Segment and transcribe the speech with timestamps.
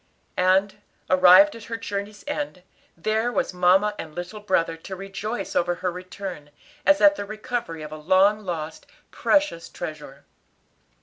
[0.35, 0.77] And,
[1.11, 2.63] arrived at her journey's end,
[2.97, 6.49] there were mamma and little brother to rejoice over her return,
[6.87, 10.25] as at the recovery of a long lost, precious treasure.